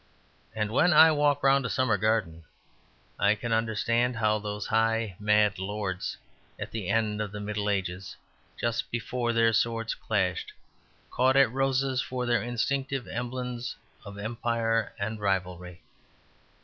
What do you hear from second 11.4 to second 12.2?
roses